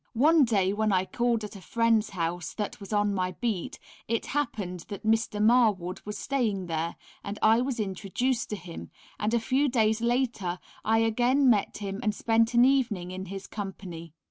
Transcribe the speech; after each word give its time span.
One 0.15 0.45
day, 0.45 0.73
when 0.73 0.91
I 0.91 1.05
called 1.05 1.43
at 1.43 1.55
a 1.55 1.61
friend's 1.61 2.09
house 2.09 2.55
that 2.55 2.79
was 2.79 2.91
on 2.91 3.13
my 3.13 3.33
beat, 3.33 3.77
it 4.07 4.25
happened 4.33 4.79
that 4.89 5.05
Mr. 5.05 5.39
Marwood 5.39 6.01
was 6.05 6.17
staying 6.17 6.65
there, 6.65 6.95
and 7.23 7.37
I 7.43 7.61
was 7.61 7.79
introduced 7.79 8.49
to 8.49 8.55
him, 8.55 8.89
and 9.19 9.31
a 9.31 9.39
few 9.39 9.69
days 9.69 10.01
later 10.01 10.57
I 10.83 10.97
again 11.05 11.51
met 11.51 11.77
him 11.77 11.99
and 12.01 12.15
spent 12.15 12.55
an 12.55 12.65
evening 12.65 13.11
in 13.11 13.25
his 13.25 13.45
company. 13.45 14.15